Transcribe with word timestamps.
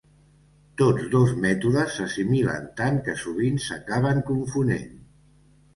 Tots 0.81 1.03
dos 1.15 1.33
mètodes 1.43 1.97
s'assimilen 1.99 2.67
tant 2.81 2.99
que 3.09 3.17
sovint 3.27 3.65
s'acaben 3.69 4.27
confonent. 4.33 4.99